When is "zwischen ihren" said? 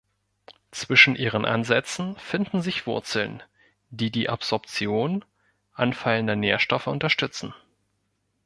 0.71-1.45